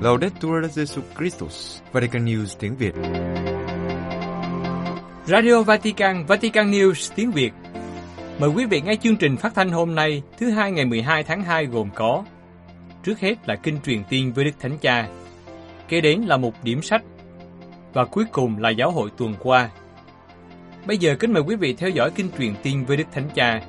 [0.00, 2.94] Laudetur Jesus Christus, Vatican News tiếng Việt.
[5.26, 7.52] Radio Vatican, Vatican News tiếng Việt.
[8.38, 11.42] Mời quý vị nghe chương trình phát thanh hôm nay, thứ hai ngày 12 tháng
[11.42, 12.24] 2 gồm có
[13.04, 15.08] Trước hết là kinh truyền tiên với Đức Thánh Cha,
[15.88, 17.02] kế đến là một điểm sách
[17.92, 19.70] và cuối cùng là giáo hội tuần qua.
[20.86, 23.60] Bây giờ kính mời quý vị theo dõi kinh truyền tiên với Đức Thánh Cha.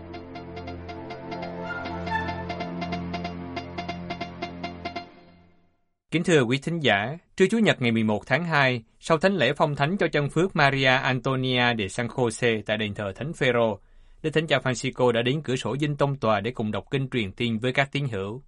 [6.11, 9.53] Kính thưa quý thính giả, trưa Chủ nhật ngày 11 tháng 2, sau thánh lễ
[9.53, 13.79] phong thánh cho chân phước Maria Antonia de San Jose tại đền thờ Thánh Phêrô,
[14.23, 17.09] Đức Thánh Cha Francisco đã đến cửa sổ dinh tông tòa để cùng đọc kinh
[17.09, 18.43] truyền tiên với các tín hữu.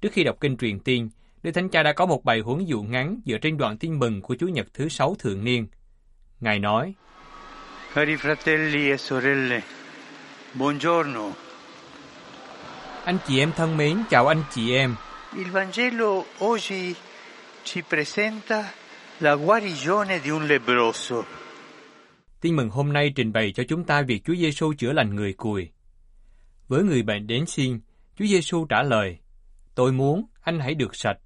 [0.00, 1.10] Trước khi đọc kinh truyền tiên,
[1.42, 4.22] Đức Thánh Cha đã có một bài huấn dụ ngắn dựa trên đoạn tin mừng
[4.22, 5.66] của Chủ nhật thứ sáu thường niên.
[6.40, 6.94] Ngài nói,
[7.94, 9.60] Cari fratelli e sorelle,
[10.54, 11.32] buongiorno.
[13.04, 14.94] Anh chị em thân mến, chào anh chị em.
[15.36, 16.96] Il Vangelo oggi
[17.62, 18.72] ci presenta
[19.18, 21.24] la guarigione di un lebroso.
[22.40, 25.32] Tin mừng hôm nay trình bày cho chúng ta việc Chúa Giêsu chữa lành người
[25.32, 25.70] cùi.
[26.68, 27.80] Với người bệnh đến xin,
[28.16, 29.18] Chúa Giêsu trả lời,
[29.74, 31.18] Tôi muốn anh hãy được sạch.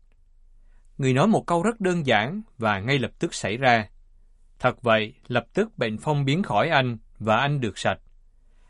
[0.99, 3.89] Người nói một câu rất đơn giản và ngay lập tức xảy ra.
[4.59, 7.99] Thật vậy, lập tức bệnh phong biến khỏi anh và anh được sạch.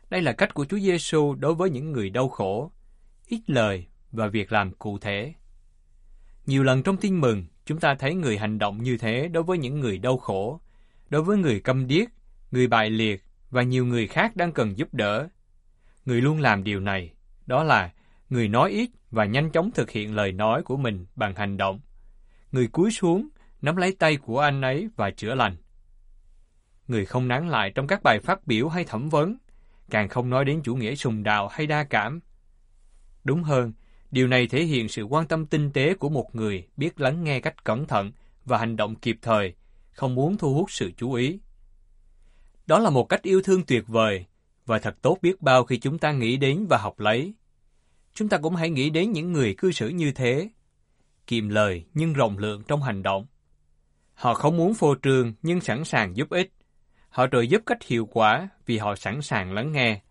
[0.09, 2.71] Đây là cách của Chúa Giêsu đối với những người đau khổ,
[3.27, 5.33] ít lời và việc làm cụ thể.
[6.45, 9.57] Nhiều lần trong tin mừng, chúng ta thấy người hành động như thế đối với
[9.57, 10.59] những người đau khổ,
[11.09, 12.09] đối với người câm điếc,
[12.51, 15.27] người bại liệt và nhiều người khác đang cần giúp đỡ.
[16.05, 17.13] Người luôn làm điều này,
[17.45, 17.93] đó là
[18.29, 21.79] người nói ít và nhanh chóng thực hiện lời nói của mình bằng hành động.
[22.51, 23.27] Người cúi xuống,
[23.61, 25.55] nắm lấy tay của anh ấy và chữa lành.
[26.87, 29.37] Người không nán lại trong các bài phát biểu hay thẩm vấn,
[29.89, 32.19] càng không nói đến chủ nghĩa sùng đạo hay đa cảm.
[33.23, 33.73] Đúng hơn,
[34.13, 37.39] điều này thể hiện sự quan tâm tinh tế của một người biết lắng nghe
[37.39, 38.11] cách cẩn thận
[38.45, 39.53] và hành động kịp thời,
[39.91, 41.39] không muốn thu hút sự chú ý.
[42.65, 44.25] Đó là một cách yêu thương tuyệt vời,
[44.65, 47.33] và thật tốt biết bao khi chúng ta nghĩ đến và học lấy.
[48.13, 50.49] Chúng ta cũng hãy nghĩ đến những người cư xử như thế,
[51.27, 53.25] kiềm lời nhưng rộng lượng trong hành động.
[54.13, 56.51] Họ không muốn phô trương nhưng sẵn sàng giúp ích.
[57.09, 60.01] Họ trợ giúp cách hiệu quả vì họ sẵn sàng lắng nghe.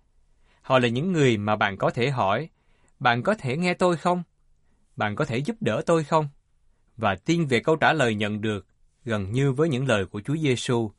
[0.62, 2.48] Họ là những người mà bạn có thể hỏi,
[3.02, 4.22] bạn có thể nghe tôi không?
[4.96, 6.28] Bạn có thể giúp đỡ tôi không?
[6.96, 8.66] Và tin về câu trả lời nhận được,
[9.04, 10.90] gần như với những lời của Chúa Giêsu.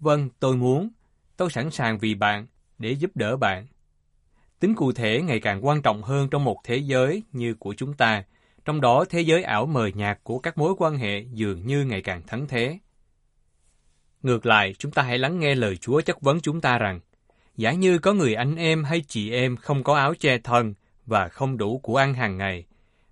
[0.00, 0.88] Vâng, tôi muốn,
[1.36, 2.46] tôi sẵn sàng vì bạn,
[2.78, 3.66] để giúp đỡ bạn.
[4.60, 7.94] Tính cụ thể ngày càng quan trọng hơn trong một thế giới như của chúng
[7.94, 8.24] ta,
[8.64, 12.02] trong đó thế giới ảo mờ nhạt của các mối quan hệ dường như ngày
[12.02, 12.78] càng thắng thế.
[14.22, 17.00] Ngược lại, chúng ta hãy lắng nghe lời Chúa chất vấn chúng ta rằng,
[17.56, 20.74] giả như có người anh em hay chị em không có áo che thân
[21.06, 22.64] và không đủ của ăn hàng ngày,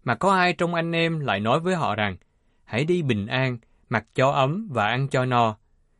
[0.04, 2.16] mà có ai trong anh em lại nói với họ rằng,
[2.64, 3.58] hãy đi bình an,
[3.88, 5.56] mặc cho ấm và ăn cho no,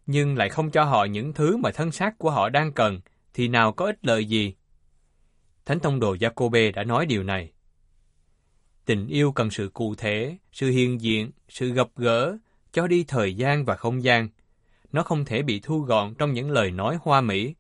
[0.07, 3.01] nhưng lại không cho họ những thứ mà thân xác của họ đang cần,
[3.35, 4.55] thì nào có ích lợi gì?
[5.67, 7.53] Thánh Tông Đồ Giacôbê đã nói điều này.
[8.85, 12.37] Tình yêu cần sự cụ thể, sự hiện diện, sự gặp gỡ,
[12.73, 14.29] cho đi thời gian và không gian.
[14.93, 17.55] Nó không thể bị thu gọn trong những lời nói hoa mỹ,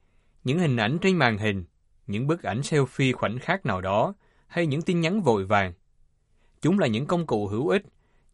[0.45, 1.65] những hình ảnh trên màn hình,
[2.07, 4.15] những bức ảnh selfie khoảnh khắc nào đó,
[4.53, 5.73] hay những tin nhắn vội vàng.
[6.61, 7.83] Chúng là những công cụ hữu ích,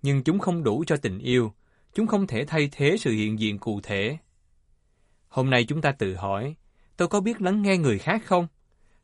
[0.02, 1.52] nhưng chúng không đủ cho tình yêu,
[1.94, 4.18] chúng không thể thay thế sự hiện diện cụ thể.
[5.28, 6.54] Hôm nay chúng ta tự hỏi,
[6.96, 8.46] tôi có biết lắng nghe người khác không?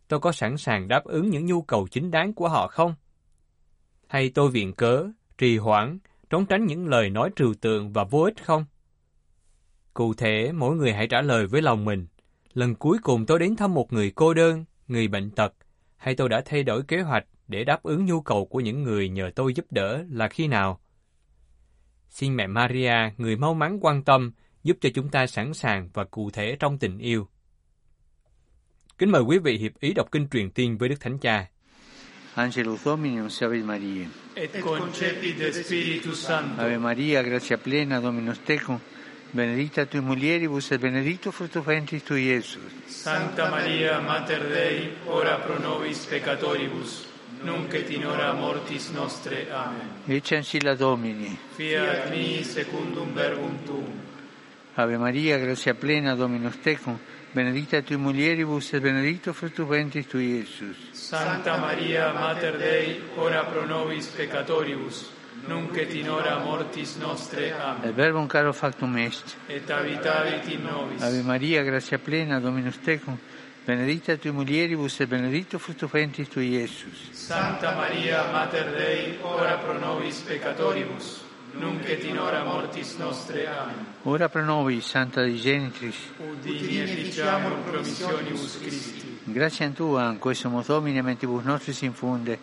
[0.09, 2.95] Tôi có sẵn sàng đáp ứng những nhu cầu chính đáng của họ không?
[4.07, 5.07] Hay tôi viện cớ,
[5.39, 5.99] trì hoãn,
[6.31, 8.65] trốn tránh những lời nói trừu tượng và vô ích không?
[9.95, 12.07] Cụ thể, mỗi người hãy trả lời với lòng mình.
[12.55, 15.55] Lần cuối cùng tôi đến thăm một người cô đơn, người bệnh tật,
[16.05, 19.09] hay tôi đã thay đổi kế hoạch để đáp ứng nhu cầu của những người
[19.09, 20.81] nhờ tôi giúp đỡ là khi nào?
[22.09, 24.33] Xin mẹ Maria, người mau mắn quan tâm,
[24.63, 27.29] giúp cho chúng ta sẵn sàng và cụ thể trong tình yêu.
[28.99, 31.47] Kính mời quý vị hiệp ý đọc kinh truyền tiên với Đức Thánh Cha.
[32.35, 34.05] Angelus Domini, non salve Maria.
[34.35, 36.63] et concepit de Spiritus Sancto.
[36.63, 38.79] Ave Maria, gratia plena, Dominus tecum,
[39.35, 42.71] benedicta tui mulieribus et benedictus fructus ventris tui, Iesus.
[42.87, 47.05] Sancta Maria, Mater Dei, ora pro nobis peccatoribus,
[47.43, 49.51] nunc et in hora mortis nostre.
[49.51, 49.91] Amen.
[50.07, 51.37] Ecce Domini.
[51.57, 54.01] Fiat mi secundum verbum tuum.
[54.75, 56.97] Ave Maria, gratia plena, Dominus tecum,
[57.33, 60.77] benedicta tui mulieribus et benedictus fructus ventris tui, Iesus.
[60.93, 65.11] Sancta Maria, Mater Dei, ora pro nobis peccatoribus,
[65.49, 67.53] nunc et in hora mortis nostre.
[67.53, 67.89] Amen.
[67.89, 69.37] Et verbum caro factum est.
[69.49, 71.03] Et habitavit in nobis.
[71.03, 73.17] Ave Maria, gratia plena, Dominus tecum,
[73.67, 77.11] benedicta tui mulieribus et benedictus fructus ventris tui, Iesus.
[77.13, 81.23] Santa Maria, Mater Dei, ora pro nobis peccatoribus,
[81.59, 83.47] nunc et in hora mortis nostre.
[83.47, 83.87] Amen.
[84.05, 89.19] Ora pro nobis, Santa Dei Genitrix, Udini et diciamur promissionibus Christi.
[89.25, 92.39] gratia tua, in questo Domini, mentibus nostris infunde,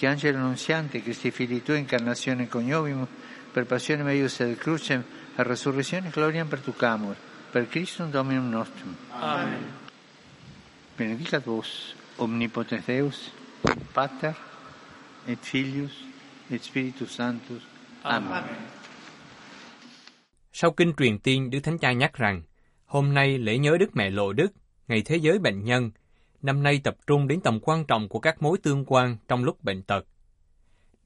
[0.00, 3.06] che angelo annunziante, Christi fili tua, incarnazione coniovimus,
[3.52, 5.04] per passione meius et crucem,
[5.36, 7.14] a resurrezione gloriam pertucamur,
[7.50, 8.96] per Christum Dominum nostrum.
[9.10, 9.62] Amen.
[10.96, 13.30] Benedicat vos, omnipotens Deus,
[13.92, 14.34] Pater,
[15.26, 15.92] et Filius,
[16.48, 17.62] et Spiritus Sanctus.
[18.02, 18.44] Amen.
[20.50, 22.42] Sau kinh truyền tiên, Đức Thánh Cha nhắc rằng,
[22.86, 24.52] hôm nay lễ nhớ Đức Mẹ Lộ Đức,
[24.88, 25.90] Ngày Thế giới Bệnh nhân,
[26.42, 29.64] năm nay tập trung đến tầm quan trọng của các mối tương quan trong lúc
[29.64, 30.06] bệnh tật.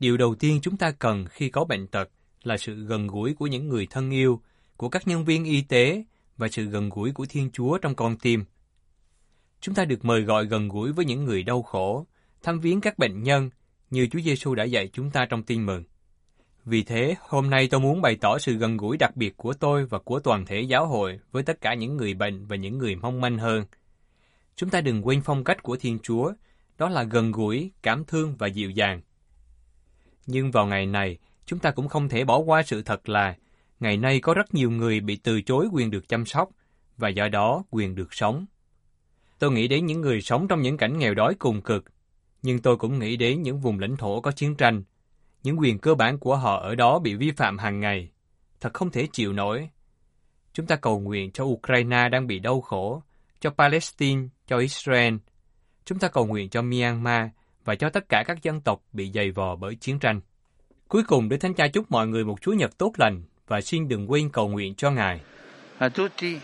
[0.00, 2.10] Điều đầu tiên chúng ta cần khi có bệnh tật
[2.42, 4.40] là sự gần gũi của những người thân yêu,
[4.76, 6.04] của các nhân viên y tế
[6.36, 8.44] và sự gần gũi của Thiên Chúa trong con tim.
[9.60, 12.06] Chúng ta được mời gọi gần gũi với những người đau khổ,
[12.42, 13.50] thăm viếng các bệnh nhân
[13.90, 15.84] như Chúa Giêsu đã dạy chúng ta trong tin mừng.
[16.64, 19.86] Vì thế, hôm nay tôi muốn bày tỏ sự gần gũi đặc biệt của tôi
[19.86, 22.96] và của toàn thể giáo hội với tất cả những người bệnh và những người
[22.96, 23.64] mong manh hơn.
[24.56, 26.32] Chúng ta đừng quên phong cách của Thiên Chúa,
[26.78, 29.00] đó là gần gũi, cảm thương và dịu dàng.
[30.26, 33.36] Nhưng vào ngày này, chúng ta cũng không thể bỏ qua sự thật là
[33.80, 36.48] ngày nay có rất nhiều người bị từ chối quyền được chăm sóc
[36.96, 38.46] và do đó quyền được sống.
[39.38, 41.84] Tôi nghĩ đến những người sống trong những cảnh nghèo đói cùng cực,
[42.42, 44.82] nhưng tôi cũng nghĩ đến những vùng lãnh thổ có chiến tranh.
[45.42, 48.10] Những quyền cơ bản của họ ở đó bị vi phạm hàng ngày.
[48.60, 49.68] Thật không thể chịu nổi.
[50.52, 53.02] Chúng ta cầu nguyện cho Ukraine đang bị đau khổ,
[53.44, 55.14] cho Palestine, cho Israel.
[55.84, 57.28] Chúng ta cầu nguyện cho Myanmar
[57.64, 60.20] và cho tất cả các dân tộc bị dày vò bởi chiến tranh.
[60.88, 63.88] Cuối cùng, Đức Thánh Cha chúc mọi người một Chúa Nhật tốt lành và xin
[63.88, 65.20] đừng quên cầu nguyện cho Ngài.
[65.78, 66.38] A tutti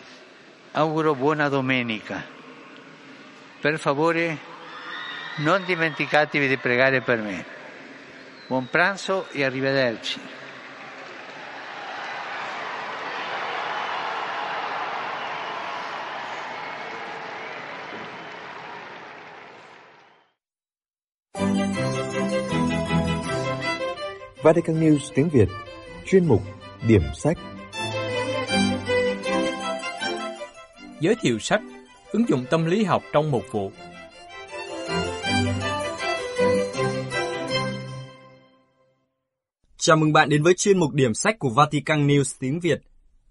[0.73, 2.23] auguro buona domenica.
[3.63, 4.37] Per favore,
[5.45, 7.45] non dimenticatevi di pregare per me.
[8.49, 10.40] Buon pranzo e arrivederci.
[24.43, 25.49] Vatican News tiếng Việt
[26.07, 26.43] Chuyên mục
[26.89, 27.39] Điểm sách
[31.01, 31.61] Giới thiệu sách
[32.13, 33.71] Ứng dụng tâm lý học trong một vụ
[39.77, 42.81] Chào mừng bạn đến với chuyên mục điểm sách của Vatican News tiếng Việt.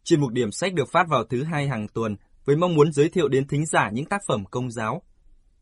[0.03, 2.15] Chuyên mục điểm sách được phát vào thứ hai hàng tuần
[2.45, 5.01] với mong muốn giới thiệu đến thính giả những tác phẩm công giáo.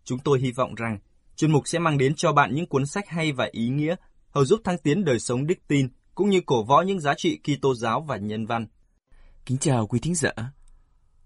[0.04, 1.00] Chúng tôi hy vọng rằng
[1.36, 3.96] chuyên mục sẽ mang đến cho bạn những cuốn sách hay và ý nghĩa,
[4.38, 7.40] hầu giúp thăng tiến đời sống đức tin, cũng như cổ võ những giá trị
[7.44, 8.68] Kitô giáo và nhân văn.
[9.46, 10.32] Kính chào quý thính giả.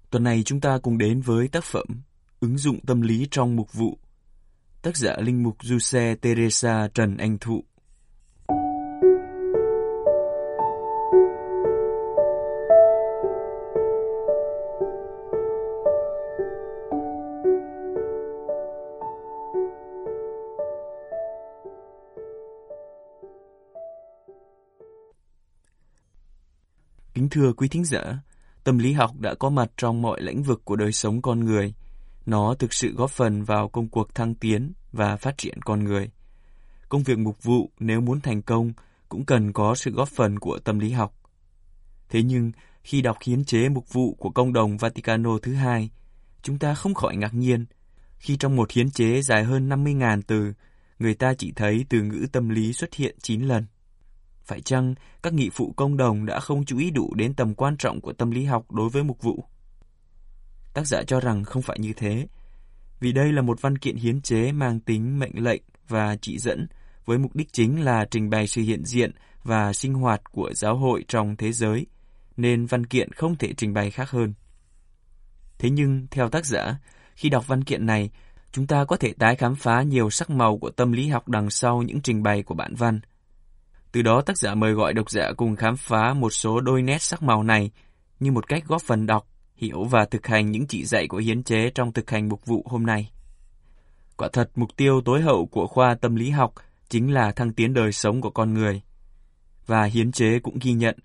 [0.09, 1.85] Tuần này chúng ta cùng đến với tác phẩm
[2.39, 3.97] Ứng dụng tâm lý trong mục vụ.
[4.81, 7.63] Tác giả linh mục Giuse Teresa Trần Anh Thụ.
[27.31, 28.01] Thưa quý thính giả,
[28.63, 31.73] tâm lý học đã có mặt trong mọi lĩnh vực của đời sống con người.
[32.25, 36.09] Nó thực sự góp phần vào công cuộc thăng tiến và phát triển con người.
[36.89, 38.73] Công việc mục vụ nếu muốn thành công
[39.09, 41.13] cũng cần có sự góp phần của tâm lý học.
[42.09, 42.51] Thế nhưng,
[42.83, 45.89] khi đọc hiến chế mục vụ của công đồng Vaticano thứ hai,
[46.41, 47.65] chúng ta không khỏi ngạc nhiên
[48.17, 50.53] khi trong một hiến chế dài hơn 50.000 từ,
[50.99, 53.65] người ta chỉ thấy từ ngữ tâm lý xuất hiện 9 lần.
[54.45, 57.77] Phải chăng các nghị phụ công đồng đã không chú ý đủ đến tầm quan
[57.77, 59.45] trọng của tâm lý học đối với mục vụ?
[60.73, 62.27] Tác giả cho rằng không phải như thế,
[62.99, 66.67] vì đây là một văn kiện hiến chế mang tính mệnh lệnh và chỉ dẫn
[67.05, 69.11] với mục đích chính là trình bày sự hiện diện
[69.43, 71.85] và sinh hoạt của giáo hội trong thế giới,
[72.37, 74.33] nên văn kiện không thể trình bày khác hơn.
[75.57, 76.79] Thế nhưng, theo tác giả,
[77.15, 78.09] khi đọc văn kiện này,
[78.51, 81.49] chúng ta có thể tái khám phá nhiều sắc màu của tâm lý học đằng
[81.49, 82.99] sau những trình bày của bản văn.
[83.91, 87.01] Từ đó tác giả mời gọi độc giả cùng khám phá một số đôi nét
[87.01, 87.71] sắc màu này
[88.19, 91.43] như một cách góp phần đọc, hiểu và thực hành những chỉ dạy của hiến
[91.43, 93.11] chế trong thực hành mục vụ hôm nay.
[94.17, 96.53] Quả thật, mục tiêu tối hậu của khoa tâm lý học
[96.89, 98.81] chính là thăng tiến đời sống của con người.
[99.65, 100.95] Và hiến chế cũng ghi nhận,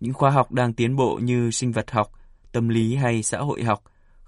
[0.00, 2.10] những khoa học đang tiến bộ như sinh vật học,
[2.52, 3.82] tâm lý hay xã hội học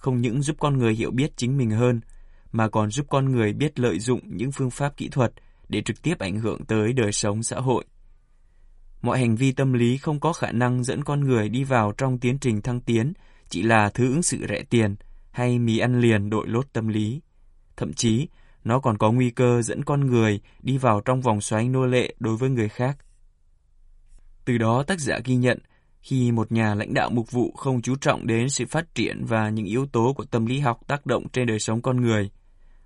[0.04, 2.00] không những giúp con người hiểu biết chính mình hơn,
[2.52, 5.32] mà còn giúp con người biết lợi dụng những phương pháp kỹ thuật
[5.68, 7.84] để trực tiếp ảnh hưởng tới đời sống xã hội.
[9.04, 12.18] Mọi hành vi tâm lý không có khả năng dẫn con người đi vào trong
[12.18, 13.12] tiến trình thăng tiến,
[13.48, 14.96] chỉ là thứ ứng xử rẻ tiền
[15.30, 17.20] hay mì ăn liền đội lốt tâm lý.
[17.76, 18.28] Thậm chí,
[18.64, 22.14] nó còn có nguy cơ dẫn con người đi vào trong vòng xoáy nô lệ
[22.18, 22.98] đối với người khác.
[24.44, 25.58] Từ đó tác giả ghi nhận,
[26.02, 29.48] khi một nhà lãnh đạo mục vụ không chú trọng đến sự phát triển và
[29.48, 32.30] những yếu tố của tâm lý học tác động trên đời sống con người,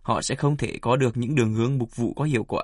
[0.03, 2.63] họ sẽ không thể có được những đường hướng mục vụ có hiệu quả.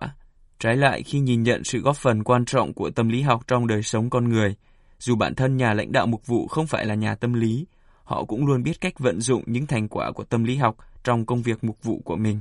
[0.58, 3.66] Trái lại, khi nhìn nhận sự góp phần quan trọng của tâm lý học trong
[3.66, 4.54] đời sống con người,
[4.98, 7.66] dù bản thân nhà lãnh đạo mục vụ không phải là nhà tâm lý,
[8.04, 11.26] họ cũng luôn biết cách vận dụng những thành quả của tâm lý học trong
[11.26, 12.40] công việc mục vụ của mình.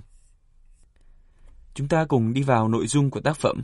[1.73, 3.63] Chúng ta cùng đi vào nội dung của tác phẩm.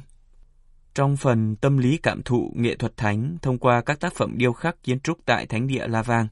[0.93, 4.53] Trong phần tâm lý cảm thụ nghệ thuật thánh thông qua các tác phẩm điêu
[4.53, 6.27] khắc kiến trúc tại thánh địa La Vang,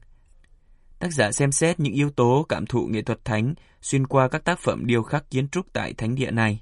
[0.98, 4.44] tác giả xem xét những yếu tố cảm thụ nghệ thuật thánh xuyên qua các
[4.44, 6.60] tác phẩm điêu khắc kiến trúc tại thánh địa này.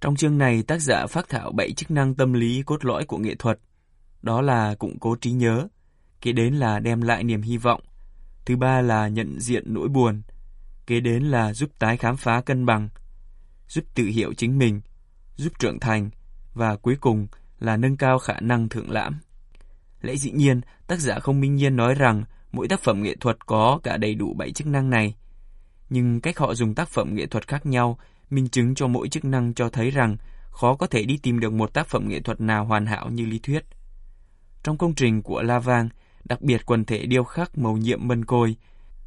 [0.00, 3.18] Trong chương này, tác giả phát thảo bảy chức năng tâm lý cốt lõi của
[3.18, 3.58] nghệ thuật.
[4.22, 5.68] Đó là củng cố trí nhớ,
[6.20, 7.80] kế đến là đem lại niềm hy vọng,
[8.44, 10.22] thứ ba là nhận diện nỗi buồn,
[10.86, 12.88] kế đến là giúp tái khám phá cân bằng,
[13.68, 14.80] giúp tự hiểu chính mình,
[15.36, 16.10] giúp trưởng thành
[16.54, 17.26] và cuối cùng
[17.58, 19.18] là nâng cao khả năng thượng lãm.
[20.00, 23.46] Lẽ dĩ nhiên, tác giả không minh nhiên nói rằng mỗi tác phẩm nghệ thuật
[23.46, 25.14] có cả đầy đủ bảy chức năng này.
[25.90, 27.98] Nhưng cách họ dùng tác phẩm nghệ thuật khác nhau
[28.30, 30.16] minh chứng cho mỗi chức năng cho thấy rằng
[30.50, 33.26] khó có thể đi tìm được một tác phẩm nghệ thuật nào hoàn hảo như
[33.26, 33.64] lý thuyết.
[34.62, 35.88] Trong công trình của La Vang,
[36.24, 38.56] đặc biệt quần thể điêu khắc màu nhiệm mân côi,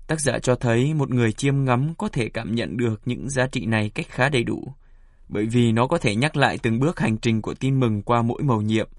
[0.08, 3.48] tác giả cho thấy một người chiêm ngắm có thể cảm nhận được những giá
[3.48, 4.74] trị này cách khá đầy đủ,
[5.30, 8.22] bởi vì nó có thể nhắc lại từng bước hành trình của tin mừng qua
[8.22, 8.90] mỗi màu nhiệm.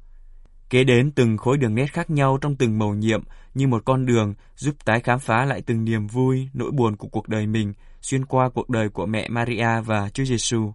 [0.71, 3.23] Kế đến từng khối đường nét khác nhau trong từng màu nhiệm
[3.55, 7.09] như một con đường giúp tái khám phá lại từng niềm vui, nỗi buồn của
[7.09, 7.73] cuộc đời mình
[8.03, 10.73] xuyên qua cuộc đời của mẹ Maria và Chúa Giêsu.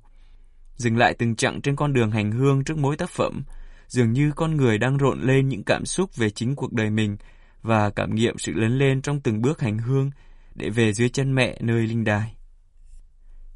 [0.76, 3.44] Dừng lại từng chặng trên con đường hành hương trước mỗi tác phẩm,
[3.88, 7.18] dường như con người đang rộn lên những cảm xúc về chính cuộc đời mình
[7.62, 10.12] và cảm nghiệm sự lớn lên trong từng bước hành hương
[10.56, 12.36] để về dưới chân mẹ nơi linh đài.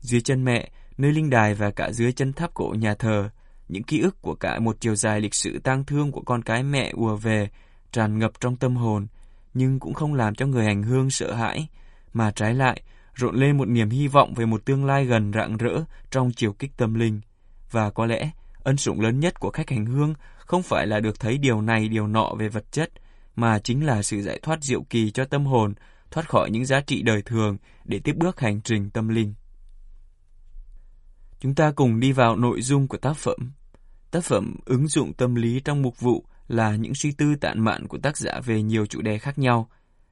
[0.02, 3.30] Dưới chân mẹ, nơi linh đài và cả dưới chân tháp cổ nhà thờ,
[3.68, 6.64] những ký ức của cả một chiều dài lịch sử tang thương của con cái
[6.64, 7.50] mẹ ùa về,
[7.92, 9.08] tràn ngập trong tâm hồn,
[9.54, 11.68] nhưng cũng không làm cho người hành hương sợ hãi,
[12.14, 12.82] mà trái lại,
[13.16, 16.54] rộn lên một niềm hy vọng về một tương lai gần rạng rỡ trong chiều
[16.54, 17.22] kích tâm linh.
[17.72, 18.32] Và có lẽ,
[18.64, 21.88] ân sủng lớn nhất của khách hành hương không phải là được thấy điều này
[21.88, 22.92] điều nọ về vật chất,
[23.36, 25.74] mà chính là sự giải thoát diệu kỳ cho tâm hồn,
[26.12, 29.34] thoát khỏi những giá trị đời thường để tiếp bước hành trình tâm linh.
[31.40, 33.52] Chúng ta cùng đi vào nội dung của tác phẩm.
[34.12, 37.88] Tác phẩm ứng dụng tâm lý trong mục vụ là những suy tư tản mạn
[37.88, 39.70] của tác giả về nhiều chủ đề khác nhau,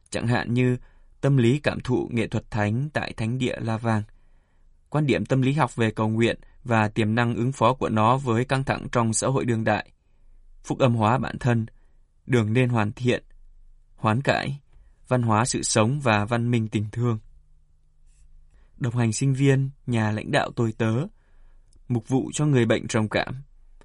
[0.10, 0.78] chẳng hạn như
[1.22, 4.04] tâm lý cảm thụ nghệ thuật thánh tại thánh địa La Vang,
[4.90, 8.18] quan điểm tâm lý học về cầu nguyện và tiềm năng ứng phó của nó
[8.18, 9.92] với căng thẳng trong xã hội đương đại,
[10.64, 11.66] phúc âm hóa bản thân,
[12.26, 13.24] đường nên hoàn thiện,
[13.96, 14.60] hoán cải,
[15.08, 17.20] văn hóa sự sống và văn minh tình thương.
[18.78, 20.94] Đồng hành sinh viên, nhà lãnh đạo tôi tớ,
[21.88, 23.36] mục vụ cho người bệnh trầm cảm,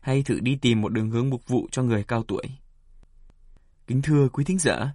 [0.00, 2.44] hay thử đi tìm một đường hướng mục vụ cho người cao tuổi.
[3.86, 4.94] Kính thưa quý thính giả,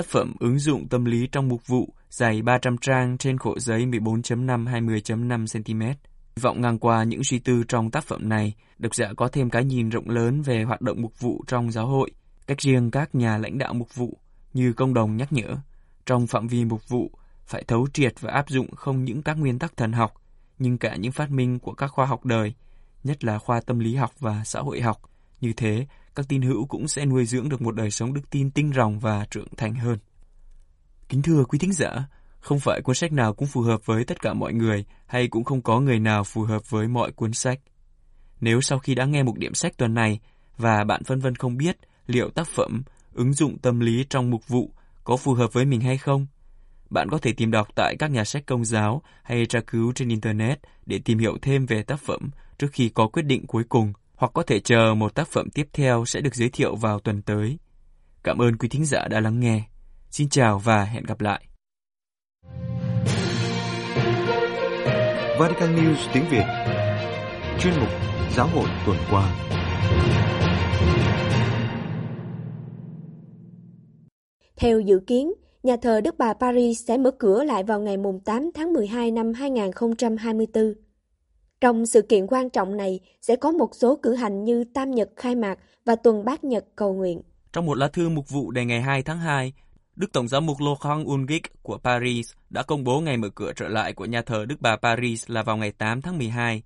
[0.00, 3.86] tác phẩm ứng dụng tâm lý trong mục vụ dày 300 trang trên khổ giấy
[3.86, 5.82] 14.5 20.5 cm.
[6.40, 9.64] Vọng ngang qua những suy tư trong tác phẩm này, độc giả có thêm cái
[9.64, 12.10] nhìn rộng lớn về hoạt động mục vụ trong giáo hội,
[12.46, 14.18] cách riêng các nhà lãnh đạo mục vụ
[14.52, 15.56] như công đồng nhắc nhở,
[16.06, 17.10] trong phạm vi mục vụ
[17.46, 20.14] phải thấu triệt và áp dụng không những các nguyên tắc thần học,
[20.58, 22.54] nhưng cả những phát minh của các khoa học đời,
[23.04, 25.00] nhất là khoa tâm lý học và xã hội học.
[25.40, 28.50] Như thế, các tín hữu cũng sẽ nuôi dưỡng được một đời sống đức tin
[28.50, 29.98] tinh ròng và trưởng thành hơn.
[31.08, 32.08] Kính thưa quý thính giả,
[32.40, 35.44] không phải cuốn sách nào cũng phù hợp với tất cả mọi người hay cũng
[35.44, 37.60] không có người nào phù hợp với mọi cuốn sách.
[38.40, 40.20] Nếu sau khi đã nghe một điểm sách tuần này
[40.56, 41.76] và bạn phân vân không biết
[42.06, 42.82] liệu tác phẩm
[43.14, 44.70] ứng dụng tâm lý trong mục vụ
[45.04, 46.26] có phù hợp với mình hay không,
[46.90, 50.08] bạn có thể tìm đọc tại các nhà sách công giáo hay tra cứu trên
[50.08, 53.92] Internet để tìm hiểu thêm về tác phẩm trước khi có quyết định cuối cùng,
[54.20, 57.22] hoặc có thể chờ một tác phẩm tiếp theo sẽ được giới thiệu vào tuần
[57.22, 57.58] tới.
[58.24, 59.62] Cảm ơn quý thính giả đã lắng nghe.
[60.10, 61.46] Xin chào và hẹn gặp lại.
[65.38, 66.44] Vatican News tiếng Việt
[67.60, 67.88] Chuyên mục
[68.36, 69.36] Giáo hội tuần qua
[74.56, 78.50] Theo dự kiến, nhà thờ Đức Bà Paris sẽ mở cửa lại vào ngày 8
[78.54, 80.89] tháng 12 năm 2024.
[81.60, 85.10] Trong sự kiện quan trọng này sẽ có một số cử hành như Tam Nhật
[85.16, 87.22] khai mạc và Tuần Bát Nhật cầu nguyện.
[87.52, 89.52] Trong một lá thư mục vụ đề ngày 2 tháng 2,
[89.96, 93.68] Đức Tổng giám mục Laurent Ulrich của Paris đã công bố ngày mở cửa trở
[93.68, 96.62] lại của nhà thờ Đức Bà Paris là vào ngày 8 tháng 12.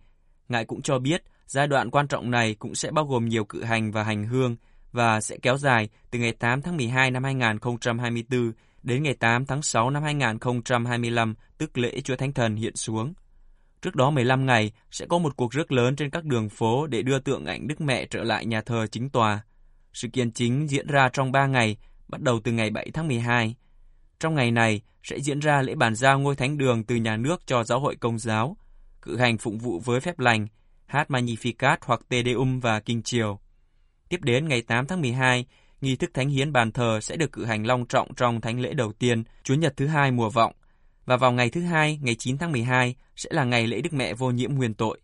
[0.49, 3.63] Ngài cũng cho biết giai đoạn quan trọng này cũng sẽ bao gồm nhiều cử
[3.63, 4.57] hành và hành hương
[4.93, 9.63] và sẽ kéo dài từ ngày 8 tháng 12 năm 2024 đến ngày 8 tháng
[9.63, 13.15] 6 năm 2025, tức lễ Chúa Thánh Thần hiện xuống.
[13.85, 17.03] Trước đó 15 ngày sẽ có một cuộc rước lớn trên các đường phố để
[17.03, 19.41] đưa tượng ảnh Đức Mẹ trở lại nhà thờ chính tòa.
[19.93, 21.77] Sự kiện chính diễn ra trong 3 ngày,
[22.09, 23.55] bắt đầu từ ngày 7 tháng 12.
[24.21, 27.47] Trong ngày này sẽ diễn ra lễ bàn giao ngôi thánh đường từ nhà nước
[27.47, 28.57] cho giáo hội công giáo,
[29.03, 30.47] cử hành phụng vụ với phép lành,
[30.87, 33.39] hát Magnificat hoặc Te Deum và Kinh Triều.
[34.09, 35.47] Tiếp đến ngày 8 tháng 12,
[35.81, 38.75] nghi thức thánh hiến bàn thờ sẽ được cử hành long trọng trong thánh lễ
[38.75, 40.55] đầu tiên, Chúa Nhật thứ hai mùa vọng,
[41.07, 44.15] và vào ngày thứ hai, ngày 9 tháng 12, sẽ là ngày lễ Đức Mẹ
[44.15, 45.01] vô nhiễm nguyên tội.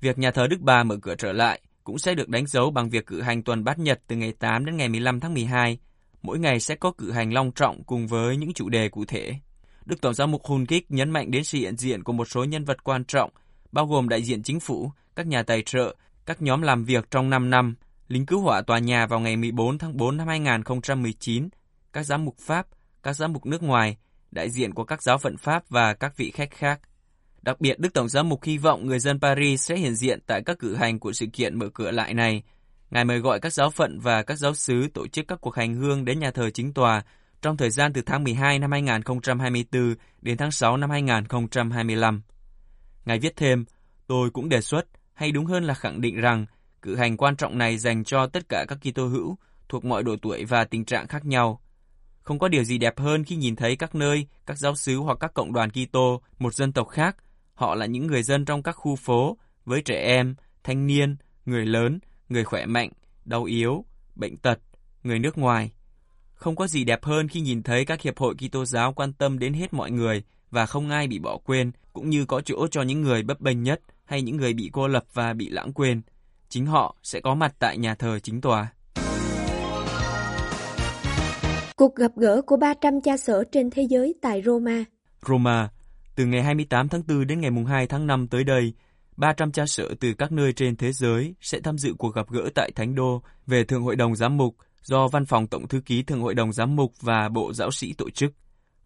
[0.00, 2.90] Việc nhà thờ Đức Bà mở cửa trở lại cũng sẽ được đánh dấu bằng
[2.90, 5.78] việc cử hành tuần bát nhật từ ngày 8 đến ngày 15 tháng 12.
[6.22, 9.34] Mỗi ngày sẽ có cử hành long trọng cùng với những chủ đề cụ thể.
[9.84, 12.44] Đức Tổng giám mục Hun Kích nhấn mạnh đến sự hiện diện của một số
[12.44, 13.30] nhân vật quan trọng,
[13.72, 15.96] bao gồm đại diện chính phủ, các nhà tài trợ,
[16.26, 17.74] các nhóm làm việc trong 5 năm,
[18.08, 21.48] lính cứu hỏa tòa nhà vào ngày 14 tháng 4 năm 2019,
[21.92, 22.66] các giám mục Pháp,
[23.02, 23.96] các giám mục nước ngoài,
[24.30, 26.80] đại diện của các giáo phận Pháp và các vị khách khác.
[27.42, 30.42] Đặc biệt, Đức Tổng giám mục hy vọng người dân Paris sẽ hiện diện tại
[30.46, 32.42] các cử hành của sự kiện mở cửa lại này.
[32.90, 35.74] Ngài mời gọi các giáo phận và các giáo sứ tổ chức các cuộc hành
[35.74, 37.02] hương đến nhà thờ chính tòa
[37.42, 42.22] trong thời gian từ tháng 12 năm 2024 đến tháng 6 năm 2025.
[43.04, 43.64] Ngài viết thêm,
[44.06, 46.46] tôi cũng đề xuất, hay đúng hơn là khẳng định rằng,
[46.82, 49.36] cử hành quan trọng này dành cho tất cả các Kitô hữu
[49.68, 51.60] thuộc mọi độ tuổi và tình trạng khác nhau.
[52.28, 55.18] Không có điều gì đẹp hơn khi nhìn thấy các nơi, các giáo sứ hoặc
[55.20, 57.16] các cộng đoàn Kitô, một dân tộc khác.
[57.54, 61.16] Họ là những người dân trong các khu phố, với trẻ em, thanh niên,
[61.46, 62.90] người lớn, người khỏe mạnh,
[63.24, 64.58] đau yếu, bệnh tật,
[65.02, 65.72] người nước ngoài.
[66.34, 69.38] Không có gì đẹp hơn khi nhìn thấy các hiệp hội Kitô giáo quan tâm
[69.38, 72.82] đến hết mọi người và không ai bị bỏ quên, cũng như có chỗ cho
[72.82, 76.02] những người bấp bênh nhất hay những người bị cô lập và bị lãng quên.
[76.48, 78.72] Chính họ sẽ có mặt tại nhà thờ chính tòa.
[81.78, 84.84] Cuộc gặp gỡ của 300 cha sở trên thế giới tại Roma.
[85.28, 85.70] Roma,
[86.16, 88.72] từ ngày 28 tháng 4 đến ngày 2 tháng 5 tới đây,
[89.16, 92.48] 300 cha sở từ các nơi trên thế giới sẽ tham dự cuộc gặp gỡ
[92.54, 96.02] tại Thánh Đô về Thượng Hội đồng Giám mục do Văn phòng Tổng Thư ký
[96.02, 98.32] Thượng Hội đồng Giám mục và Bộ Giáo sĩ tổ chức,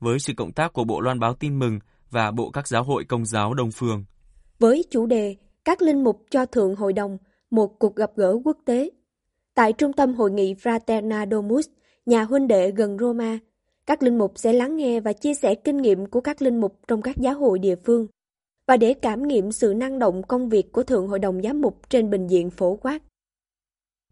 [0.00, 1.78] với sự cộng tác của Bộ Loan báo tin mừng
[2.10, 4.04] và Bộ các giáo hội công giáo Đông Phương.
[4.58, 7.18] Với chủ đề Các linh mục cho Thượng Hội đồng,
[7.50, 8.90] một cuộc gặp gỡ quốc tế.
[9.54, 11.66] Tại Trung tâm Hội nghị Fraterna Domus,
[12.06, 13.38] nhà huynh đệ gần Roma,
[13.86, 16.78] các linh mục sẽ lắng nghe và chia sẻ kinh nghiệm của các linh mục
[16.88, 18.06] trong các giáo hội địa phương
[18.66, 21.90] và để cảm nghiệm sự năng động công việc của Thượng Hội đồng Giám mục
[21.90, 23.02] trên bình diện phổ quát.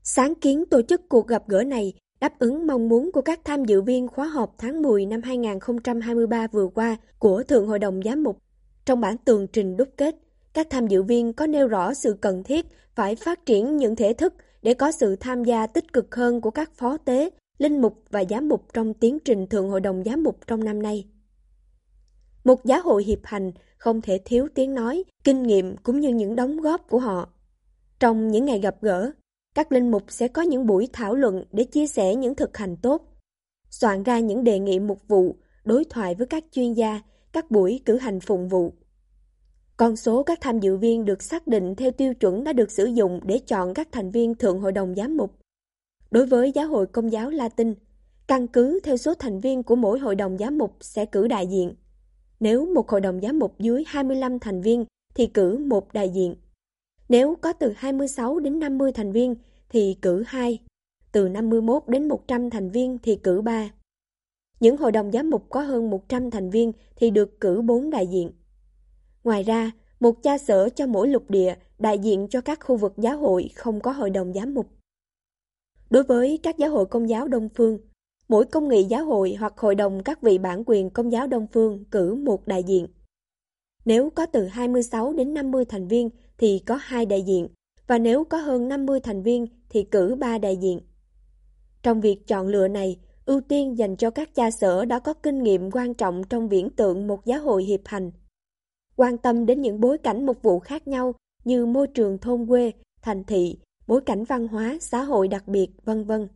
[0.03, 3.65] Sáng kiến tổ chức cuộc gặp gỡ này đáp ứng mong muốn của các tham
[3.65, 8.23] dự viên khóa họp tháng 10 năm 2023 vừa qua của Thượng Hội đồng Giám
[8.23, 8.39] mục.
[8.85, 10.17] Trong bản tường trình đúc kết,
[10.53, 14.13] các tham dự viên có nêu rõ sự cần thiết phải phát triển những thể
[14.13, 18.03] thức để có sự tham gia tích cực hơn của các phó tế linh mục
[18.11, 21.07] và giám mục trong tiến trình Thượng Hội đồng Giám mục trong năm nay.
[22.45, 26.37] Một giáo hội hiệp hành không thể thiếu tiếng nói, kinh nghiệm cũng như những
[26.37, 27.29] đóng góp của họ.
[28.01, 29.11] Trong những ngày gặp gỡ,
[29.55, 32.77] các linh mục sẽ có những buổi thảo luận để chia sẻ những thực hành
[32.77, 33.03] tốt,
[33.71, 37.01] soạn ra những đề nghị mục vụ, đối thoại với các chuyên gia,
[37.33, 38.73] các buổi cử hành phụng vụ.
[39.77, 42.85] Con số các tham dự viên được xác định theo tiêu chuẩn đã được sử
[42.85, 45.40] dụng để chọn các thành viên Thượng Hội đồng Giám mục.
[46.11, 47.75] Đối với giáo hội công giáo Latin,
[48.27, 51.47] căn cứ theo số thành viên của mỗi hội đồng giám mục sẽ cử đại
[51.47, 51.75] diện.
[52.41, 56.35] Nếu một hội đồng giám mục dưới 25 thành viên thì cử một đại diện.
[57.09, 59.35] Nếu có từ 26 đến 50 thành viên
[59.69, 60.59] thì cử 2.
[61.13, 63.71] Từ 51 đến 100 thành viên thì cử 3.
[64.61, 68.07] Những hội đồng giám mục có hơn 100 thành viên thì được cử 4 đại
[68.07, 68.31] diện.
[69.25, 69.71] Ngoài ra,
[70.01, 73.51] một cha sở cho mỗi lục địa đại diện cho các khu vực giáo hội
[73.55, 74.67] không có hội đồng giám mục.
[75.91, 77.79] Đối với các giáo hội công giáo Đông Phương,
[78.29, 81.47] mỗi công nghị giáo hội hoặc hội đồng các vị bản quyền công giáo Đông
[81.53, 82.87] Phương cử một đại diện.
[83.85, 87.49] Nếu có từ 26 đến 50 thành viên thì có hai đại diện,
[87.87, 90.81] và nếu có hơn 50 thành viên thì cử ba đại diện.
[91.83, 95.43] Trong việc chọn lựa này, ưu tiên dành cho các cha sở đã có kinh
[95.43, 98.11] nghiệm quan trọng trong viễn tượng một giáo hội hiệp hành.
[98.97, 102.73] Quan tâm đến những bối cảnh mục vụ khác nhau như môi trường thôn quê,
[103.03, 103.59] thành thị,
[103.91, 106.29] bối cảnh văn hóa, xã hội đặc biệt, vân vân.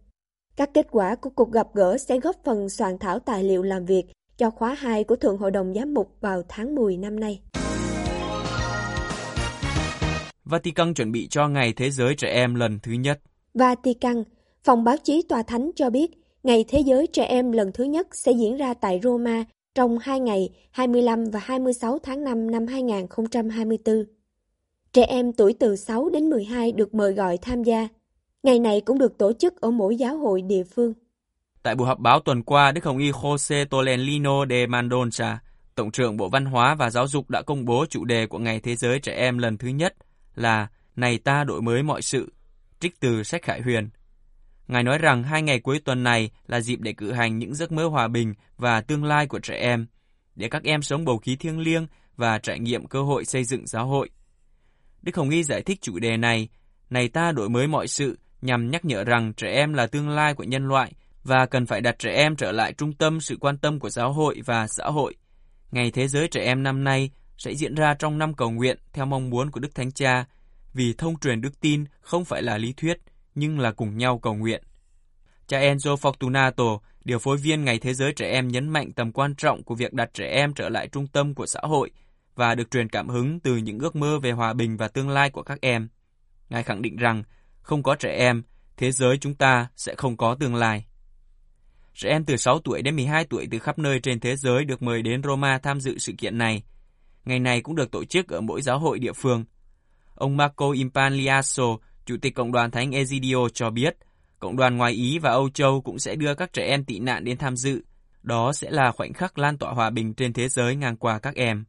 [0.56, 3.84] Các kết quả của cuộc gặp gỡ sẽ góp phần soạn thảo tài liệu làm
[3.84, 4.02] việc
[4.36, 7.40] cho khóa 2 của Thượng Hội đồng Giám mục vào tháng 10 năm nay.
[10.44, 13.20] Vatican chuẩn bị cho Ngày Thế giới Trẻ Em lần thứ nhất.
[13.54, 14.24] Vatican,
[14.64, 16.10] phòng báo chí tòa thánh cho biết
[16.42, 20.20] Ngày Thế giới Trẻ Em lần thứ nhất sẽ diễn ra tại Roma trong hai
[20.20, 24.04] ngày 25 và 26 tháng 5 năm 2024.
[24.94, 27.88] Trẻ em tuổi từ 6 đến 12 được mời gọi tham gia.
[28.42, 30.92] Ngày này cũng được tổ chức ở mỗi giáo hội địa phương.
[31.62, 35.36] Tại buổi họp báo tuần qua, Đức Hồng Y Jose Tolentino de Mendonça,
[35.74, 38.60] Tổng trưởng Bộ Văn hóa và Giáo dục đã công bố chủ đề của Ngày
[38.60, 39.94] Thế giới Trẻ Em lần thứ nhất
[40.34, 42.32] là Này ta đổi mới mọi sự,
[42.80, 43.88] trích từ sách Khải Huyền.
[44.68, 47.72] Ngài nói rằng hai ngày cuối tuần này là dịp để cử hành những giấc
[47.72, 49.86] mơ hòa bình và tương lai của trẻ em,
[50.34, 53.66] để các em sống bầu khí thiêng liêng và trải nghiệm cơ hội xây dựng
[53.66, 54.10] giáo hội.
[55.04, 56.48] Đức Hồng Y giải thích chủ đề này,
[56.90, 60.34] này ta đổi mới mọi sự nhằm nhắc nhở rằng trẻ em là tương lai
[60.34, 60.92] của nhân loại
[61.24, 64.12] và cần phải đặt trẻ em trở lại trung tâm sự quan tâm của giáo
[64.12, 65.14] hội và xã hội.
[65.70, 69.06] Ngày Thế giới Trẻ Em năm nay sẽ diễn ra trong năm cầu nguyện theo
[69.06, 70.24] mong muốn của Đức Thánh Cha,
[70.74, 72.98] vì thông truyền đức tin không phải là lý thuyết,
[73.34, 74.62] nhưng là cùng nhau cầu nguyện.
[75.46, 79.34] Cha Enzo Fortunato, điều phối viên Ngày Thế giới Trẻ Em nhấn mạnh tầm quan
[79.34, 81.90] trọng của việc đặt trẻ em trở lại trung tâm của xã hội
[82.34, 85.30] và được truyền cảm hứng từ những ước mơ về hòa bình và tương lai
[85.30, 85.88] của các em.
[86.48, 87.22] Ngài khẳng định rằng,
[87.62, 88.42] không có trẻ em,
[88.76, 90.84] thế giới chúng ta sẽ không có tương lai.
[91.94, 94.82] Trẻ em từ 6 tuổi đến 12 tuổi từ khắp nơi trên thế giới được
[94.82, 96.62] mời đến Roma tham dự sự kiện này.
[97.24, 99.44] Ngày này cũng được tổ chức ở mỗi giáo hội địa phương.
[100.14, 101.64] Ông Marco Impagliasso,
[102.06, 103.96] Chủ tịch Cộng đoàn Thánh Egidio cho biết,
[104.38, 107.24] Cộng đoàn ngoài Ý và Âu Châu cũng sẽ đưa các trẻ em tị nạn
[107.24, 107.82] đến tham dự.
[108.22, 111.34] Đó sẽ là khoảnh khắc lan tỏa hòa bình trên thế giới ngang qua các
[111.34, 111.64] em.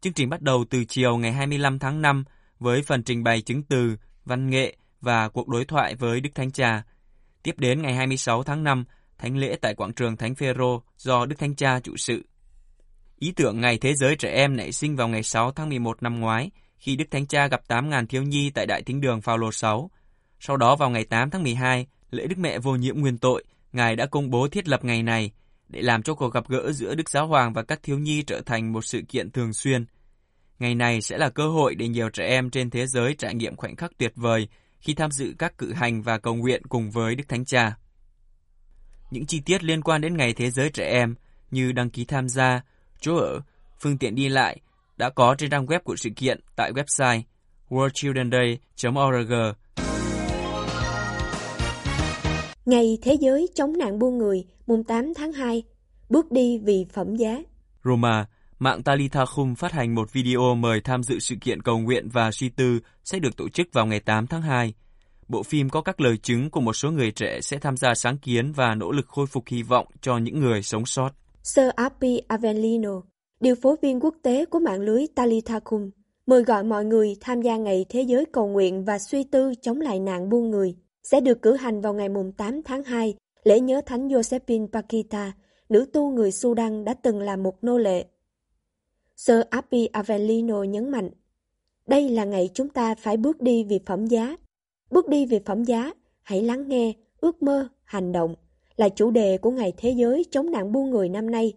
[0.00, 2.24] Chương trình bắt đầu từ chiều ngày 25 tháng 5
[2.58, 6.50] với phần trình bày chứng từ, văn nghệ và cuộc đối thoại với Đức Thánh
[6.50, 6.82] Cha.
[7.42, 8.84] Tiếp đến ngày 26 tháng 5,
[9.18, 12.24] thánh lễ tại quảng trường Thánh Phêrô do Đức Thánh Cha chủ sự.
[13.18, 16.20] Ý tưởng Ngày Thế giới Trẻ Em nảy sinh vào ngày 6 tháng 11 năm
[16.20, 19.90] ngoái, khi Đức Thánh Cha gặp 8.000 thiếu nhi tại Đại Thính Đường Phaolô 6.
[20.40, 23.96] Sau đó vào ngày 8 tháng 12, lễ Đức Mẹ vô nhiễm nguyên tội, Ngài
[23.96, 25.32] đã công bố thiết lập ngày này
[25.68, 28.40] để làm cho cuộc gặp gỡ giữa Đức Giáo Hoàng và các thiếu nhi trở
[28.40, 29.86] thành một sự kiện thường xuyên.
[30.58, 33.56] Ngày này sẽ là cơ hội để nhiều trẻ em trên thế giới trải nghiệm
[33.56, 34.48] khoảnh khắc tuyệt vời
[34.80, 37.76] khi tham dự các cử hành và cầu nguyện cùng với Đức Thánh Cha.
[39.10, 41.14] Những chi tiết liên quan đến Ngày Thế giới Trẻ Em
[41.50, 42.62] như đăng ký tham gia,
[43.00, 43.40] chỗ ở,
[43.80, 44.60] phương tiện đi lại
[44.96, 47.22] đã có trên trang web của sự kiện tại website
[47.68, 49.32] worldchildrenday.org.
[52.68, 55.62] Ngày Thế giới chống nạn buôn người, mùng 8 tháng 2,
[56.08, 57.38] bước đi vì phẩm giá.
[57.84, 58.26] Roma,
[58.58, 62.30] mạng Talitha Khum phát hành một video mời tham dự sự kiện cầu nguyện và
[62.30, 64.74] suy tư sẽ được tổ chức vào ngày 8 tháng 2.
[65.28, 68.18] Bộ phim có các lời chứng của một số người trẻ sẽ tham gia sáng
[68.18, 71.10] kiến và nỗ lực khôi phục hy vọng cho những người sống sót.
[71.42, 73.02] Sir Api Avellino,
[73.40, 75.90] điều phối viên quốc tế của mạng lưới Talitacum,
[76.26, 79.80] mời gọi mọi người tham gia ngày Thế giới cầu nguyện và suy tư chống
[79.80, 80.74] lại nạn buôn người,
[81.10, 85.32] sẽ được cử hành vào ngày 8 tháng 2, lễ nhớ Thánh Josephine Pakita,
[85.68, 88.04] nữ tu người Sudan đã từng là một nô lệ.
[89.16, 91.10] Sir Api Avellino nhấn mạnh,
[91.86, 94.36] đây là ngày chúng ta phải bước đi vì phẩm giá,
[94.90, 95.92] Bước đi vì phẩm giá,
[96.22, 98.34] hãy lắng nghe, ước mơ, hành động
[98.76, 101.52] là chủ đề của Ngày Thế giới chống nạn buôn người năm nay.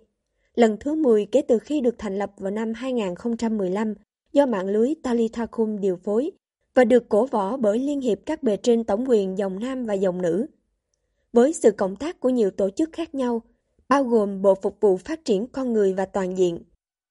[0.56, 3.94] Lần thứ 10 kể từ khi được thành lập vào năm 2015
[4.34, 6.32] do mạng lưới Talitacum điều phối
[6.76, 9.94] và được cổ võ bởi Liên hiệp các bề trên tổng quyền dòng nam và
[9.94, 10.46] dòng nữ.
[11.34, 13.42] Với sự cộng tác của nhiều tổ chức khác nhau,
[13.90, 16.64] bao gồm Bộ Phục vụ Phát triển Con Người và Toàn diện,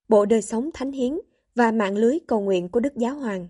[0.09, 1.19] Bộ Đời Sống Thánh Hiến
[1.55, 3.49] và mạng lưới cầu nguyện của Đức Giáo Hoàng.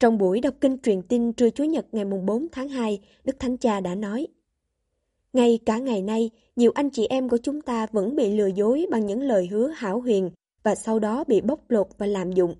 [0.00, 3.56] Trong buổi đọc kinh truyền tin trưa Chúa Nhật ngày 4 tháng 2, Đức Thánh
[3.56, 4.26] Cha đã nói
[5.32, 8.86] Ngay cả ngày nay, nhiều anh chị em của chúng ta vẫn bị lừa dối
[8.90, 10.30] bằng những lời hứa hảo huyền
[10.62, 12.54] và sau đó bị bóc lột và làm dụng.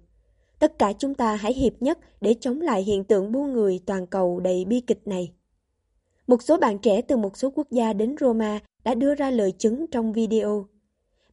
[0.64, 4.07] Tất cả chúng ta hãy hiệp nhất để chống lại hiện tượng buôn người toàn
[4.07, 5.33] cầu đầy bi kịch này.
[6.27, 9.53] Một số bạn trẻ từ một số quốc gia đến Roma đã đưa ra lời
[9.53, 10.66] chứng trong video.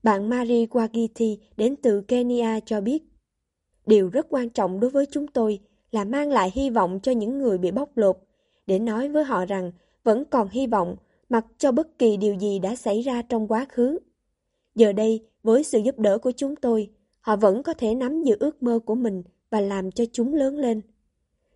[0.04, 3.04] Bạn Mari Wagiti đến từ Kenya cho biết,
[3.86, 5.60] Điều rất quan trọng đối với chúng tôi
[5.92, 8.18] là mang lại hy vọng cho những người bị bóc lột,
[8.68, 9.72] để nói với họ rằng
[10.04, 10.96] vẫn còn hy vọng
[11.30, 14.00] mặc cho bất kỳ điều gì đã xảy ra trong quá khứ.
[14.76, 16.90] Giờ đây, với sự giúp đỡ của chúng tôi,
[17.22, 20.58] họ vẫn có thể nắm giữ ước mơ của mình và làm cho chúng lớn
[20.58, 20.82] lên.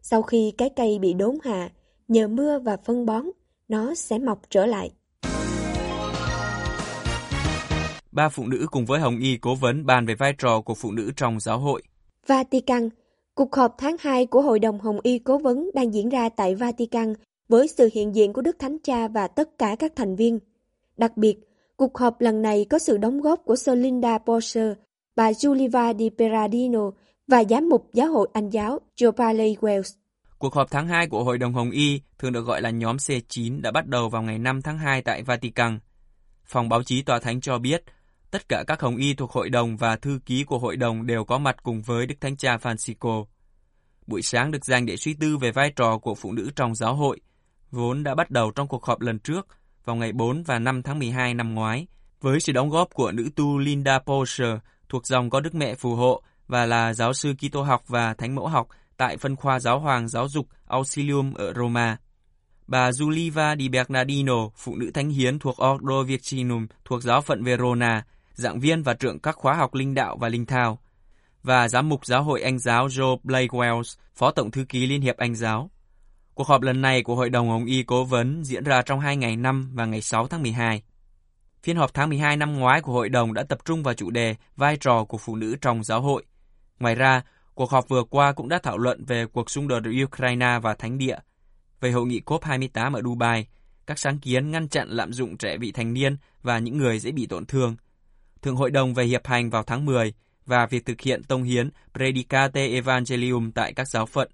[0.01, 1.71] Sau khi cái cây bị đốn hạ,
[2.07, 3.25] nhờ mưa và phân bón,
[3.67, 4.91] nó sẽ mọc trở lại.
[8.11, 10.91] Ba phụ nữ cùng với Hồng Y cố vấn bàn về vai trò của phụ
[10.91, 11.81] nữ trong giáo hội.
[12.27, 12.89] Vatican
[13.35, 16.55] Cuộc họp tháng 2 của Hội đồng Hồng Y Cố vấn đang diễn ra tại
[16.55, 17.13] Vatican
[17.49, 20.39] với sự hiện diện của Đức Thánh Cha và tất cả các thành viên.
[20.97, 21.37] Đặc biệt,
[21.77, 24.73] cuộc họp lần này có sự đóng góp của Sir Linda Porcher,
[25.15, 26.91] bà Juliva Di Peradino
[27.27, 29.95] và giám mục giáo hội Anh giáo Jopale Wells.
[30.37, 33.61] Cuộc họp tháng 2 của Hội đồng Hồng Y, thường được gọi là nhóm C9,
[33.61, 35.79] đã bắt đầu vào ngày 5 tháng 2 tại Vatican.
[36.45, 37.83] Phòng báo chí tòa thánh cho biết,
[38.35, 41.23] Tất cả các hồng y thuộc hội đồng và thư ký của hội đồng đều
[41.23, 43.25] có mặt cùng với Đức Thánh Cha Francisco.
[44.07, 46.95] Buổi sáng được dành để suy tư về vai trò của phụ nữ trong giáo
[46.95, 47.19] hội,
[47.71, 49.47] vốn đã bắt đầu trong cuộc họp lần trước
[49.85, 51.87] vào ngày 4 và 5 tháng 12 năm ngoái,
[52.21, 55.95] với sự đóng góp của nữ tu Linda Porsche thuộc dòng có Đức Mẹ phù
[55.95, 58.67] hộ và là giáo sư Kitô học và Thánh mẫu học
[58.97, 61.97] tại phân khoa giáo hoàng giáo dục Auxilium ở Roma.
[62.67, 68.05] Bà Giuliva Di Bernardino, phụ nữ thánh hiến thuộc Ordo Virginum thuộc giáo phận Verona,
[68.33, 70.79] giảng viên và trưởng các khóa học linh đạo và linh thao,
[71.43, 75.01] và giám mục giáo hội Anh giáo Joe Blake Wells, phó tổng thư ký Liên
[75.01, 75.69] hiệp Anh giáo.
[76.33, 79.17] Cuộc họp lần này của Hội đồng Hồng Y Cố vấn diễn ra trong hai
[79.17, 80.81] ngày 5 và ngày 6 tháng 12.
[81.65, 84.35] Phiên họp tháng 12 năm ngoái của hội đồng đã tập trung vào chủ đề
[84.55, 86.23] vai trò của phụ nữ trong giáo hội.
[86.79, 87.21] Ngoài ra,
[87.53, 90.75] cuộc họp vừa qua cũng đã thảo luận về cuộc xung đột ở Ukraine và
[90.75, 91.17] Thánh Địa.
[91.81, 93.47] Về hội nghị COP28 ở Dubai,
[93.87, 97.11] các sáng kiến ngăn chặn lạm dụng trẻ vị thành niên và những người dễ
[97.11, 97.75] bị tổn thương.
[98.41, 100.13] Thượng hội đồng về hiệp hành vào tháng 10
[100.45, 104.31] và việc thực hiện tông hiến Predicate Evangelium tại các giáo phận.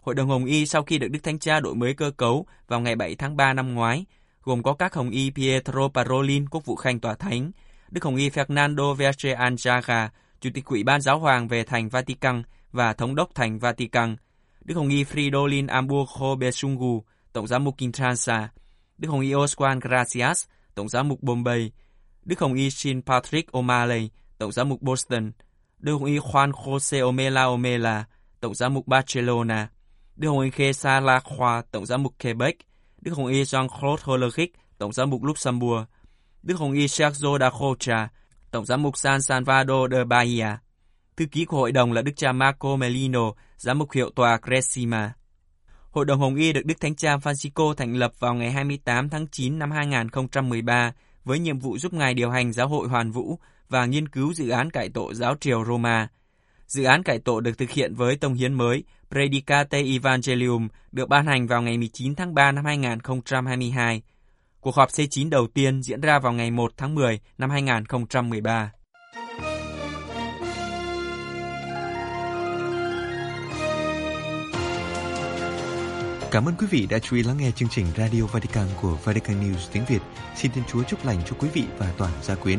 [0.00, 2.80] Hội đồng Hồng Y sau khi được Đức Thánh Cha đổi mới cơ cấu vào
[2.80, 4.04] ngày 7 tháng 3 năm ngoái,
[4.42, 7.50] gồm có các Hồng Y Pietro Parolin, quốc vụ khanh tòa thánh,
[7.90, 10.08] Đức Hồng Y Fernando Verge Anjaga,
[10.40, 14.16] Chủ tịch Ủy ban Giáo hoàng về thành Vatican và Thống đốc thành Vatican,
[14.64, 18.48] Đức Hồng Y Fridolin Amburgo Besungu, Tổng giám mục Kinshasa,
[18.98, 21.72] Đức Hồng Y Oswan Gracias, Tổng giám mục Bombay,
[22.24, 25.32] Đức Hồng Y Shin Patrick O'Malley, Tổng giám mục Boston,
[25.78, 28.04] Đức Hồng Y Juan Jose Omela Omela,
[28.40, 29.68] Tổng giám mục Barcelona,
[30.16, 32.56] Đức Hồng Y Khesa Khoa, Tổng giám mục Quebec,
[33.00, 35.84] Đức Hồng Y Jean-Claude Hollerich, Tổng giám mục Luxembourg,
[36.42, 38.08] Đức Hồng Y Sergio da Rocha,
[38.50, 40.46] Tổng giám mục San Salvador de Bahia.
[41.16, 45.12] Thư ký của hội đồng là Đức cha Marco Melino, giám mục hiệu tòa Cresima.
[45.90, 49.26] Hội đồng Hồng Y được Đức Thánh cha Francisco thành lập vào ngày 28 tháng
[49.26, 50.92] 9 năm 2013
[51.24, 54.48] với nhiệm vụ giúp Ngài điều hành giáo hội hoàn vũ và nghiên cứu dự
[54.48, 56.08] án cải tổ giáo triều Roma.
[56.70, 61.26] Dự án cải tổ được thực hiện với tông hiến mới, Predicate Evangelium, được ban
[61.26, 64.02] hành vào ngày 19 tháng 3 năm 2022.
[64.60, 68.72] Cuộc họp C9 đầu tiên diễn ra vào ngày 1 tháng 10 năm 2013.
[76.30, 79.40] Cảm ơn quý vị đã chú ý lắng nghe chương trình Radio Vatican của Vatican
[79.42, 80.02] News tiếng Việt.
[80.36, 82.58] Xin Thiên Chúa chúc lành cho quý vị và toàn gia quyến.